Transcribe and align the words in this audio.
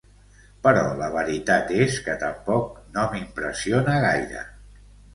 Però 0.67 0.85
la 1.01 1.09
veritat 1.17 1.75
és 1.85 2.01
que 2.07 2.17
tampoc 2.25 2.75
no 2.99 3.07
m'impressiona 3.15 4.03
gaire. 4.11 4.47